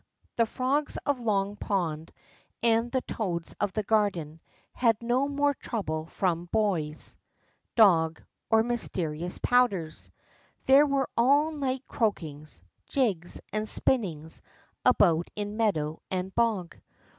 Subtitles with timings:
[0.35, 2.11] The frogs of Long Pond
[2.63, 4.41] and the toads of the garden
[4.73, 7.15] had no more trouble from boys,
[7.75, 8.19] dog,
[8.49, 10.09] or mysterious powders.
[10.65, 14.41] There were all night croakings, jigs, and spinnings
[14.83, 16.77] about in meadow and bog.